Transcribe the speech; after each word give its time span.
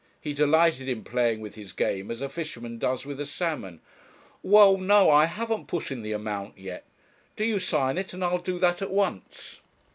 He 0.19 0.33
delighted 0.33 0.89
in 0.89 1.03
playing 1.03 1.41
with 1.41 1.53
his 1.53 1.73
game 1.73 2.09
as 2.09 2.23
a 2.23 2.27
fisherman 2.27 2.79
does 2.79 3.05
with 3.05 3.19
a 3.21 3.25
salmon. 3.27 3.81
'Well 4.41 4.79
no 4.79 5.11
I 5.11 5.25
haven't 5.25 5.67
put 5.67 5.91
in 5.91 6.01
the 6.01 6.11
amount 6.11 6.57
yet. 6.57 6.85
Do 7.35 7.45
you 7.45 7.59
sign 7.59 7.99
it, 7.99 8.11
and 8.11 8.23
I'll 8.23 8.39
do 8.39 8.57
that 8.57 8.81
at 8.81 8.89
once.' 8.89 9.61